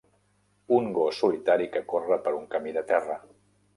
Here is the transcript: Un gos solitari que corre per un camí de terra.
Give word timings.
Un 0.77 0.87
gos 0.95 1.19
solitari 1.23 1.69
que 1.75 1.83
corre 1.93 2.19
per 2.25 2.33
un 2.39 2.49
camí 2.57 2.75
de 2.79 2.87
terra. 2.93 3.19